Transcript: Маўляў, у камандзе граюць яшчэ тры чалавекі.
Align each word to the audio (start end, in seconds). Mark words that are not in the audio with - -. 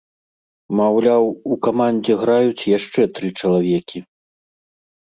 Маўляў, 0.79 1.23
у 1.51 1.59
камандзе 1.67 2.13
граюць 2.23 2.67
яшчэ 2.77 3.01
тры 3.19 3.27
чалавекі. 3.43 3.99